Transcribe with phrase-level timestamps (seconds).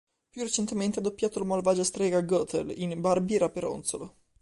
[0.31, 4.15] Più recentemente ha doppiato la malvagia strega Gothel in "Barbie Raperonzolo".